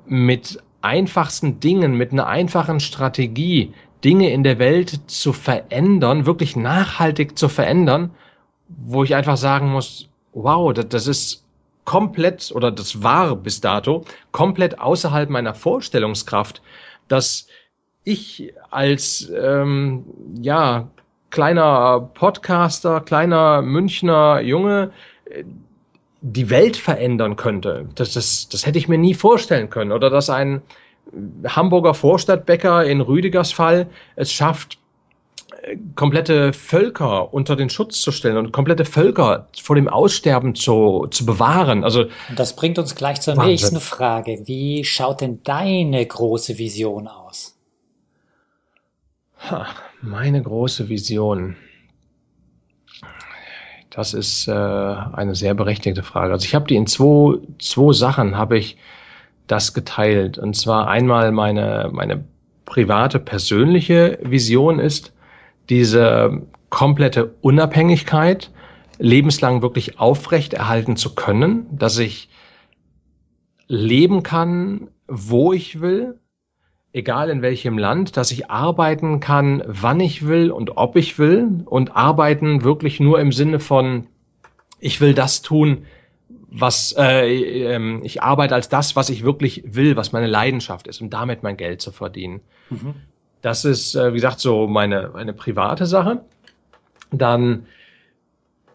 mit 0.06 0.58
einfachsten 0.82 1.60
Dingen, 1.60 1.96
mit 1.96 2.12
einer 2.12 2.28
einfachen 2.28 2.80
Strategie 2.80 3.74
Dinge 4.04 4.32
in 4.32 4.44
der 4.44 4.60
Welt 4.60 5.10
zu 5.10 5.34
verändern, 5.34 6.26
wirklich 6.26 6.56
nachhaltig 6.56 7.38
zu 7.38 7.50
verändern, 7.50 8.12
wo 8.68 9.04
ich 9.04 9.16
einfach 9.16 9.38
sagen 9.38 9.72
muss, 9.72 10.10
wow, 10.34 10.74
das, 10.74 10.90
das 10.90 11.08
ist 11.08 11.44
komplett 11.86 12.52
oder 12.54 12.72
das 12.72 13.04
war 13.04 13.36
bis 13.36 13.62
dato 13.62 14.06
komplett 14.32 14.80
außerhalb 14.80 15.30
meiner 15.30 15.54
Vorstellungskraft, 15.54 16.62
dass 17.08 17.48
ich 18.04 18.54
als 18.70 19.32
ähm, 19.36 20.06
ja 20.42 20.90
kleiner 21.30 22.10
Podcaster, 22.14 23.02
kleiner 23.02 23.62
Münchner 23.62 24.42
Junge 24.42 24.92
äh, 25.26 25.44
die 26.22 26.50
Welt 26.50 26.78
verändern 26.78 27.36
könnte. 27.36 27.90
Das, 27.96 28.14
das, 28.14 28.48
das 28.48 28.66
hätte 28.66 28.78
ich 28.78 28.88
mir 28.88 28.98
nie 28.98 29.14
vorstellen 29.14 29.70
können. 29.70 29.92
Oder 29.92 30.10
dass 30.10 30.30
ein 30.30 30.62
Hamburger 31.46 31.94
Vorstadtbäcker 31.94 32.86
in 32.86 33.02
Rüdigers 33.02 33.52
Fall 33.52 33.88
es 34.16 34.32
schafft, 34.32 34.80
äh, 35.62 35.78
komplette 35.96 36.54
Völker 36.54 37.34
unter 37.34 37.56
den 37.56 37.70
Schutz 37.70 38.02
zu 38.02 38.12
stellen 38.12 38.38
und 38.38 38.52
komplette 38.52 38.86
Völker 38.86 39.48
vor 39.62 39.76
dem 39.76 39.88
Aussterben 39.88 40.56
zu, 40.56 41.08
zu 41.12 41.26
bewahren. 41.26 41.84
Also 41.84 42.06
das 42.36 42.56
bringt 42.56 42.80
uns 42.80 42.96
gleich 42.96 43.22
zur 43.22 43.38
Wahnsinn. 43.38 43.52
nächsten 43.52 43.80
Frage. 43.80 44.44
Wie 44.46 44.84
schaut 44.84 45.22
denn 45.22 45.42
deine 45.44 46.06
große 46.06 46.58
Vision 46.58 47.08
aus? 47.08 47.58
Ha, 49.50 49.68
meine 50.02 50.42
große 50.42 50.90
Vision. 50.90 51.58
Das 53.90 54.16
ist 54.16 54.48
äh, 54.48 54.52
eine 54.52 55.36
sehr 55.36 55.54
berechtigte 55.54 56.02
Frage. 56.02 56.34
Also 56.34 56.46
ich 56.46 56.56
habe 56.56 56.66
die 56.66 56.76
in 56.76 56.88
zwei, 56.88 57.38
zwei 57.60 57.94
Sachen 57.94 58.36
habe 58.38 58.58
ich 58.58 58.78
das 59.48 59.74
geteilt. 59.74 60.38
Und 60.38 60.56
zwar 60.56 60.88
einmal 60.88 61.32
meine, 61.32 61.90
meine 61.92 62.24
private, 62.66 63.20
persönliche 63.20 64.20
Vision 64.22 64.80
ist, 64.80 65.14
diese 65.70 66.42
komplette 66.70 67.36
Unabhängigkeit 67.42 68.52
lebenslang 69.00 69.62
wirklich 69.62 70.00
aufrecht 70.00 70.54
erhalten 70.54 70.96
zu 70.96 71.16
können, 71.16 71.68
dass 71.72 71.98
ich 71.98 72.30
leben 73.68 74.24
kann, 74.24 74.90
wo 75.08 75.54
ich 75.54 75.82
will, 75.82 76.20
egal 76.94 77.30
in 77.30 77.42
welchem 77.42 77.78
Land, 77.78 78.18
dass 78.18 78.32
ich 78.32 78.50
arbeiten 78.50 79.20
kann, 79.20 79.64
wann 79.66 80.00
ich 80.00 80.28
will 80.28 80.52
und 80.52 80.78
ob 80.78 80.96
ich 80.96 81.18
will 81.18 81.64
und 81.66 81.96
arbeiten 81.96 82.64
wirklich 82.64 83.00
nur 83.00 83.20
im 83.20 83.32
Sinne 83.32 83.60
von, 83.60 84.08
ich 84.80 85.02
will 85.02 85.14
das 85.14 85.42
tun, 85.42 85.86
was 86.54 86.94
äh, 86.98 87.76
äh, 87.76 88.00
ich 88.04 88.22
arbeite 88.22 88.56
als 88.56 88.70
das, 88.70 88.96
was 88.96 89.10
ich 89.10 89.24
wirklich 89.24 89.64
will, 89.66 89.96
was 89.96 90.12
meine 90.12 90.28
Leidenschaft 90.28 90.88
ist 90.88 91.02
und 91.02 91.12
damit 91.12 91.44
mein 91.44 91.58
Geld 91.58 91.82
zu 91.82 91.92
verdienen. 91.92 92.42
Mhm. 92.70 92.94
Das 93.42 93.66
ist, 93.66 93.96
äh, 93.96 94.12
wie 94.12 94.18
gesagt, 94.18 94.40
so 94.40 94.68
meine, 94.68 95.12
meine 95.14 95.34
private 95.34 95.86
Sache. 95.86 96.22
Dann 97.12 97.66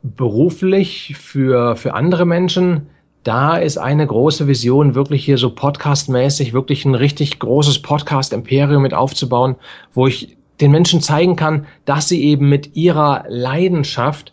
beruflich 0.03 1.17
für, 1.17 1.77
für 1.77 1.95
andere 1.95 2.27
Menschen, 2.27 2.89
da 3.25 3.57
ist 3.57 3.79
eine 3.79 4.07
große 4.07 4.47
Vision, 4.47 4.95
wirklich 4.95 5.25
hier 5.25 5.39
so 5.39 5.55
podcastmäßig, 5.55 6.53
wirklich 6.53 6.85
ein 6.85 6.95
richtig 6.95 7.39
großes 7.39 7.83
Podcast-Imperium 7.83 8.83
mit 8.83 8.95
aufzubauen, 8.95 9.57
wo 9.93 10.07
ich 10.07 10.37
den 10.61 10.71
Menschen 10.71 11.01
zeigen 11.01 11.37
kann, 11.37 11.67
dass 11.85 12.09
sie 12.09 12.23
eben 12.25 12.49
mit 12.49 12.77
ihrer 12.77 13.25
Leidenschaft 13.29 14.33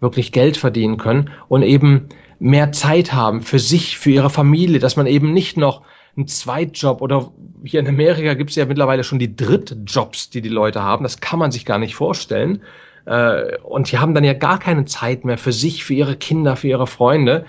wirklich 0.00 0.32
Geld 0.32 0.56
verdienen 0.56 0.96
können 0.96 1.30
und 1.48 1.62
eben 1.62 2.08
mehr 2.38 2.72
Zeit 2.72 3.12
haben 3.12 3.42
für 3.42 3.58
sich, 3.58 3.98
für 3.98 4.10
ihre 4.10 4.30
Familie, 4.30 4.78
dass 4.78 4.96
man 4.96 5.06
eben 5.06 5.32
nicht 5.32 5.56
noch 5.56 5.82
einen 6.16 6.26
Zweitjob 6.26 7.02
oder 7.02 7.32
hier 7.64 7.80
in 7.80 7.88
Amerika 7.88 8.34
gibt 8.34 8.50
es 8.50 8.56
ja 8.56 8.64
mittlerweile 8.64 9.04
schon 9.04 9.18
die 9.18 9.36
Drittjobs, 9.36 10.30
die 10.30 10.40
die 10.40 10.48
Leute 10.48 10.82
haben. 10.82 11.02
Das 11.02 11.20
kann 11.20 11.38
man 11.38 11.50
sich 11.50 11.64
gar 11.64 11.78
nicht 11.78 11.94
vorstellen. 11.94 12.62
Äh, 13.04 13.58
und 13.58 13.90
die 13.90 13.98
haben 13.98 14.14
dann 14.14 14.24
ja 14.24 14.32
gar 14.32 14.58
keine 14.58 14.84
Zeit 14.84 15.24
mehr 15.24 15.38
für 15.38 15.52
sich, 15.52 15.84
für 15.84 15.94
ihre 15.94 16.16
Kinder, 16.16 16.56
für 16.56 16.68
ihre 16.68 16.86
Freunde. 16.86 17.44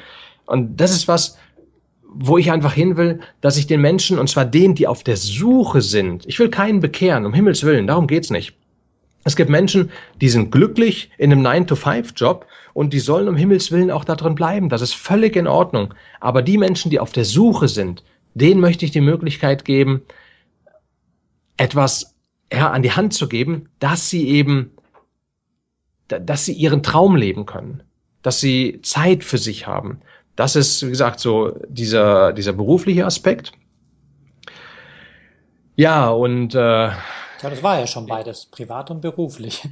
Und 0.45 0.77
das 0.77 0.91
ist 0.91 1.07
was, 1.07 1.37
wo 2.03 2.37
ich 2.37 2.51
einfach 2.51 2.73
hin 2.73 2.97
will, 2.97 3.19
dass 3.41 3.57
ich 3.57 3.67
den 3.67 3.81
Menschen, 3.81 4.17
und 4.17 4.29
zwar 4.29 4.45
denen, 4.45 4.75
die 4.75 4.87
auf 4.87 5.03
der 5.03 5.17
Suche 5.17 5.81
sind, 5.81 6.25
ich 6.25 6.39
will 6.39 6.49
keinen 6.49 6.79
bekehren, 6.79 7.25
um 7.25 7.33
Himmels 7.33 7.63
Willen, 7.63 7.87
darum 7.87 8.07
geht's 8.07 8.29
nicht. 8.29 8.55
Es 9.27 9.35
gibt 9.35 9.49
Menschen, 9.49 9.91
die 10.21 10.29
sind 10.29 10.53
glücklich 10.53 11.11
in 11.17 11.33
einem 11.33 11.45
9-to-5-Job 11.45 12.45
und 12.73 12.93
die 12.93 12.99
sollen 12.99 13.27
um 13.27 13.35
Himmels 13.35 13.73
Willen 13.73 13.91
auch 13.91 14.05
da 14.05 14.15
drin 14.15 14.35
bleiben. 14.35 14.69
Das 14.69 14.81
ist 14.81 14.95
völlig 14.95 15.35
in 15.35 15.47
Ordnung. 15.47 15.93
Aber 16.21 16.41
die 16.41 16.57
Menschen, 16.57 16.91
die 16.91 17.01
auf 17.01 17.11
der 17.11 17.25
Suche 17.25 17.67
sind, 17.67 18.05
denen 18.35 18.61
möchte 18.61 18.85
ich 18.85 18.91
die 18.91 19.01
Möglichkeit 19.01 19.65
geben, 19.65 20.01
etwas 21.57 22.15
ja, 22.53 22.71
an 22.71 22.83
die 22.83 22.93
Hand 22.93 23.13
zu 23.13 23.27
geben, 23.27 23.67
dass 23.79 24.09
sie 24.09 24.29
eben, 24.29 24.71
dass 26.07 26.45
sie 26.45 26.53
ihren 26.53 26.81
Traum 26.81 27.17
leben 27.17 27.45
können, 27.45 27.83
dass 28.21 28.39
sie 28.39 28.79
Zeit 28.81 29.25
für 29.25 29.37
sich 29.37 29.67
haben. 29.67 29.99
Das 30.37 30.55
ist, 30.55 30.85
wie 30.85 30.91
gesagt, 30.91 31.19
so 31.19 31.59
dieser, 31.67 32.31
dieser 32.31 32.53
berufliche 32.53 33.05
Aspekt. 33.05 33.51
Ja, 35.75 36.11
und 36.11 36.55
äh, 36.55 36.91
ja, 37.41 37.49
das 37.49 37.63
war 37.63 37.79
ja 37.79 37.87
schon 37.87 38.05
beides, 38.05 38.45
privat 38.45 38.91
und 38.91 39.01
beruflich. 39.01 39.67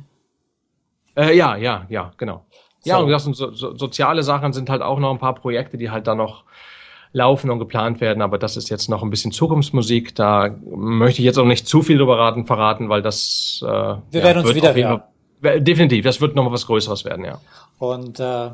Äh, 1.18 1.36
ja, 1.38 1.56
ja, 1.56 1.86
ja, 1.90 2.12
genau. 2.18 2.46
Ja, 2.84 2.98
so. 2.98 3.06
und 3.06 3.12
das 3.12 3.24
sind 3.24 3.36
so, 3.36 3.52
so, 3.52 3.76
soziale 3.76 4.22
Sachen 4.22 4.54
sind 4.54 4.70
halt 4.70 4.82
auch 4.82 5.00
noch 5.00 5.12
ein 5.12 5.18
paar 5.18 5.36
Projekte, 5.36 5.78
die 5.78 5.90
halt 5.90 6.08
da 6.08 6.14
noch 6.14 6.44
laufen 7.14 7.50
und 7.50 7.60
geplant 7.60 8.02
werden, 8.02 8.22
aber 8.22 8.38
das 8.38 8.58
ist 8.58 8.70
jetzt 8.70 8.90
noch 8.90 9.02
ein 9.02 9.10
bisschen 9.10 9.32
Zukunftsmusik. 9.32 10.14
Da 10.16 10.54
möchte 10.66 11.22
ich 11.22 11.26
jetzt 11.26 11.40
auch 11.40 11.46
nicht 11.46 11.68
zu 11.68 11.82
viel 11.82 11.98
drüber 11.98 12.20
raten, 12.20 12.46
verraten, 12.46 12.90
weil 12.90 13.02
das 13.02 13.62
äh, 13.64 13.68
wir 13.68 14.02
ja, 14.12 14.24
werden 14.24 14.46
uns 14.46 14.54
wieder 14.54 14.76
hören. 14.76 15.02
Definitiv, 15.42 16.04
das 16.04 16.20
wird 16.20 16.36
nochmal 16.36 16.52
was 16.52 16.66
Größeres 16.66 17.06
werden, 17.06 17.24
ja. 17.24 17.40
Und 17.80 18.20
äh, 18.20 18.52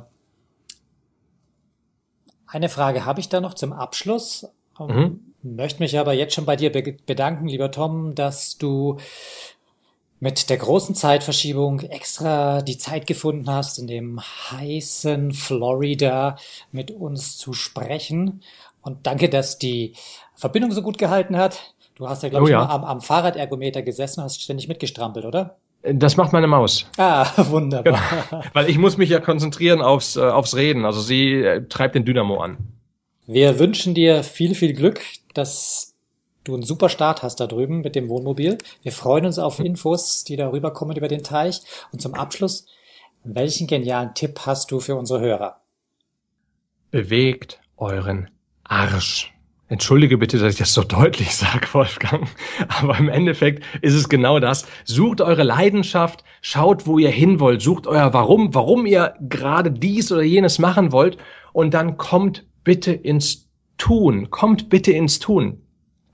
eine 2.45 2.69
Frage 2.69 3.05
habe 3.05 3.19
ich 3.19 3.29
da 3.29 3.41
noch 3.41 3.55
zum 3.55 3.73
Abschluss. 3.73 4.47
Mhm. 4.77 5.30
Möchte 5.43 5.81
mich 5.81 5.97
aber 5.97 6.13
jetzt 6.13 6.35
schon 6.35 6.45
bei 6.45 6.55
dir 6.55 6.71
bedanken, 6.71 7.47
lieber 7.47 7.71
Tom, 7.71 8.13
dass 8.13 8.57
du 8.57 8.97
mit 10.19 10.51
der 10.51 10.57
großen 10.57 10.93
Zeitverschiebung 10.93 11.79
extra 11.79 12.61
die 12.61 12.77
Zeit 12.77 13.07
gefunden 13.07 13.49
hast, 13.49 13.79
in 13.79 13.87
dem 13.87 14.21
heißen 14.21 15.33
Florida 15.33 16.37
mit 16.71 16.91
uns 16.91 17.37
zu 17.37 17.53
sprechen. 17.53 18.41
Und 18.83 19.07
danke, 19.07 19.29
dass 19.29 19.57
die 19.57 19.93
Verbindung 20.35 20.71
so 20.71 20.83
gut 20.83 20.99
gehalten 20.99 21.37
hat. 21.37 21.73
Du 21.95 22.07
hast 22.07 22.21
ja, 22.21 22.29
glaube 22.29 22.43
oh, 22.45 22.47
ich, 22.47 22.51
ja. 22.51 22.59
mal 22.63 22.69
am, 22.69 22.83
am 22.83 23.01
Fahrradergometer 23.01 23.81
gesessen, 23.81 24.23
hast 24.23 24.41
ständig 24.41 24.67
mitgestrampelt, 24.67 25.25
oder? 25.25 25.57
Das 25.81 26.17
macht 26.17 26.33
meine 26.33 26.47
Maus. 26.47 26.85
Ah, 26.97 27.27
wunderbar. 27.49 27.99
Genau. 28.29 28.43
Weil 28.53 28.69
ich 28.69 28.77
muss 28.77 28.97
mich 28.97 29.09
ja 29.09 29.19
konzentrieren 29.19 29.81
aufs, 29.81 30.15
äh, 30.15 30.21
aufs 30.21 30.55
Reden. 30.55 30.85
Also 30.85 31.01
sie 31.01 31.33
äh, 31.33 31.67
treibt 31.67 31.95
den 31.95 32.05
Dynamo 32.05 32.39
an. 32.39 32.57
Wir 33.25 33.59
wünschen 33.59 33.93
dir 33.93 34.23
viel, 34.23 34.55
viel 34.55 34.73
Glück, 34.73 35.01
dass 35.33 35.95
du 36.43 36.53
einen 36.53 36.63
super 36.63 36.89
Start 36.89 37.23
hast 37.23 37.39
da 37.39 37.47
drüben 37.47 37.81
mit 37.81 37.95
dem 37.95 38.09
Wohnmobil. 38.09 38.57
Wir 38.81 38.91
freuen 38.91 39.25
uns 39.25 39.39
auf 39.39 39.59
Infos, 39.59 40.23
die 40.23 40.35
darüber 40.35 40.71
kommen 40.71 40.95
über 40.95 41.07
den 41.07 41.23
Teich. 41.23 41.61
Und 41.91 42.01
zum 42.01 42.13
Abschluss, 42.13 42.65
welchen 43.23 43.67
genialen 43.67 44.13
Tipp 44.13 44.39
hast 44.45 44.71
du 44.71 44.79
für 44.79 44.95
unsere 44.95 45.19
Hörer? 45.19 45.61
Bewegt 46.89 47.59
euren 47.77 48.29
Arsch. 48.63 49.31
Entschuldige 49.71 50.17
bitte, 50.17 50.37
dass 50.37 50.53
ich 50.53 50.59
das 50.59 50.73
so 50.73 50.83
deutlich 50.83 51.33
sage, 51.35 51.65
Wolfgang, 51.71 52.27
aber 52.67 52.97
im 52.97 53.07
Endeffekt 53.07 53.63
ist 53.81 53.93
es 53.93 54.09
genau 54.09 54.39
das. 54.39 54.65
Sucht 54.83 55.21
eure 55.21 55.43
Leidenschaft, 55.43 56.25
schaut, 56.41 56.85
wo 56.85 56.99
ihr 56.99 57.09
hin 57.09 57.39
wollt, 57.39 57.61
sucht 57.61 57.87
euer 57.87 58.13
Warum, 58.13 58.53
warum 58.53 58.85
ihr 58.85 59.13
gerade 59.21 59.71
dies 59.71 60.11
oder 60.11 60.23
jenes 60.23 60.59
machen 60.59 60.91
wollt 60.91 61.17
und 61.53 61.73
dann 61.73 61.95
kommt 61.95 62.45
bitte 62.65 62.91
ins 62.91 63.50
Tun, 63.81 64.29
kommt 64.29 64.69
bitte 64.69 64.91
ins 64.91 65.17
Tun. 65.17 65.57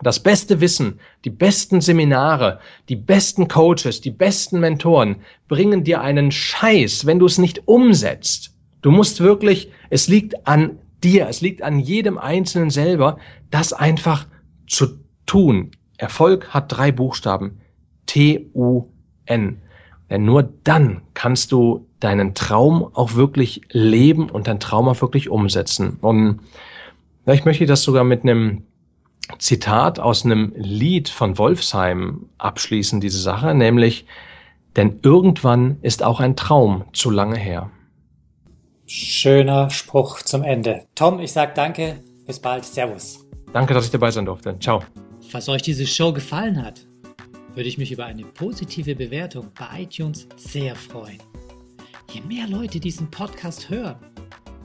Das 0.01 0.21
beste 0.21 0.61
Wissen, 0.61 1.01
die 1.25 1.29
besten 1.29 1.81
Seminare, 1.81 2.61
die 2.87 2.95
besten 2.95 3.49
Coaches, 3.49 3.99
die 3.99 4.11
besten 4.11 4.61
Mentoren 4.61 5.17
bringen 5.49 5.83
dir 5.83 5.99
einen 5.99 6.31
Scheiß, 6.31 7.05
wenn 7.05 7.19
du 7.19 7.25
es 7.25 7.37
nicht 7.37 7.67
umsetzt. 7.67 8.55
Du 8.81 8.89
musst 8.89 9.19
wirklich, 9.19 9.69
es 9.89 10.07
liegt 10.07 10.47
an 10.47 10.79
dir, 11.03 11.27
es 11.27 11.41
liegt 11.41 11.61
an 11.61 11.79
jedem 11.79 12.17
Einzelnen 12.17 12.69
selber, 12.69 13.17
das 13.51 13.73
einfach 13.73 14.27
zu 14.65 14.99
tun. 15.25 15.71
Erfolg 15.97 16.53
hat 16.53 16.71
drei 16.71 16.93
Buchstaben. 16.93 17.59
T-U-N. 18.05 19.61
Denn 20.09 20.23
nur 20.23 20.43
dann 20.63 21.01
kannst 21.15 21.51
du 21.51 21.85
deinen 21.99 22.33
Traum 22.33 22.91
auch 22.93 23.15
wirklich 23.15 23.63
leben 23.71 24.29
und 24.29 24.47
dein 24.47 24.61
Traum 24.61 24.87
auch 24.87 25.01
wirklich 25.01 25.27
umsetzen. 25.29 25.97
Und 25.99 26.39
ich 27.33 27.45
möchte 27.45 27.65
das 27.65 27.83
sogar 27.83 28.03
mit 28.03 28.23
einem 28.23 28.63
Zitat 29.39 29.99
aus 29.99 30.23
einem 30.23 30.53
Lied 30.55 31.09
von 31.09 31.37
Wolfsheim 31.37 32.29
abschließen, 32.37 33.01
diese 33.01 33.19
Sache, 33.19 33.53
nämlich, 33.53 34.05
denn 34.75 34.99
irgendwann 35.03 35.77
ist 35.81 36.03
auch 36.03 36.19
ein 36.19 36.35
Traum 36.35 36.85
zu 36.93 37.09
lange 37.09 37.37
her. 37.37 37.69
Schöner 38.85 39.69
Spruch 39.69 40.21
zum 40.21 40.43
Ende. 40.43 40.85
Tom, 40.95 41.19
ich 41.19 41.33
sag 41.33 41.55
danke. 41.55 42.01
Bis 42.25 42.39
bald. 42.39 42.63
Servus. 42.63 43.25
Danke, 43.51 43.73
dass 43.73 43.85
ich 43.85 43.91
dabei 43.91 44.11
sein 44.11 44.25
durfte. 44.25 44.57
Ciao. 44.59 44.83
Falls 45.29 45.49
euch 45.49 45.61
diese 45.61 45.85
Show 45.85 46.13
gefallen 46.13 46.63
hat, 46.63 46.85
würde 47.53 47.67
ich 47.67 47.77
mich 47.77 47.91
über 47.91 48.05
eine 48.05 48.23
positive 48.23 48.95
Bewertung 48.95 49.51
bei 49.57 49.81
iTunes 49.81 50.27
sehr 50.37 50.75
freuen. 50.75 51.17
Je 52.13 52.21
mehr 52.21 52.47
Leute 52.47 52.79
diesen 52.79 53.11
Podcast 53.11 53.69
hören, 53.69 53.97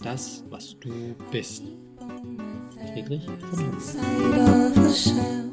das, 0.00 0.44
was 0.48 0.76
du 0.80 1.14
bist. 1.30 1.62
Friedrich 2.92 3.24
von 3.24 3.60
Jung. 4.34 5.49